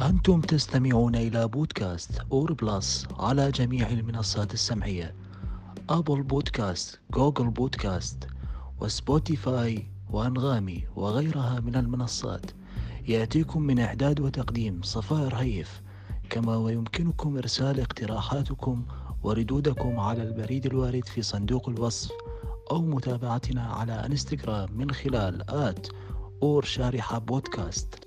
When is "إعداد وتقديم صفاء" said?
13.78-15.28